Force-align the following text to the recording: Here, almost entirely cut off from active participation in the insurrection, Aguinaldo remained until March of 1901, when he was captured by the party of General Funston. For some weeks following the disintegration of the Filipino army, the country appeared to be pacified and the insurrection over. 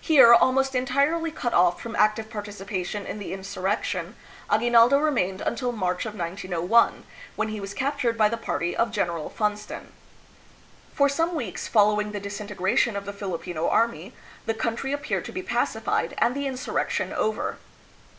Here, 0.00 0.32
almost 0.32 0.74
entirely 0.74 1.30
cut 1.30 1.52
off 1.52 1.78
from 1.78 1.94
active 1.94 2.30
participation 2.30 3.04
in 3.04 3.18
the 3.18 3.34
insurrection, 3.34 4.16
Aguinaldo 4.50 4.98
remained 4.98 5.42
until 5.42 5.72
March 5.72 6.06
of 6.06 6.14
1901, 6.14 7.04
when 7.36 7.48
he 7.48 7.60
was 7.60 7.74
captured 7.74 8.16
by 8.16 8.30
the 8.30 8.38
party 8.38 8.74
of 8.74 8.90
General 8.90 9.28
Funston. 9.28 9.92
For 10.94 11.10
some 11.10 11.34
weeks 11.34 11.68
following 11.68 12.12
the 12.12 12.18
disintegration 12.20 12.96
of 12.96 13.04
the 13.04 13.12
Filipino 13.12 13.68
army, 13.68 14.14
the 14.46 14.54
country 14.54 14.90
appeared 14.94 15.26
to 15.26 15.32
be 15.32 15.42
pacified 15.42 16.14
and 16.16 16.34
the 16.34 16.46
insurrection 16.46 17.12
over. 17.12 17.58